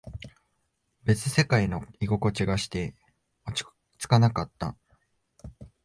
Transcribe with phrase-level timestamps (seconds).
[1.03, 2.95] 別世界の居心地がして、
[3.45, 3.63] 落ち
[3.99, 4.75] 着かなかった。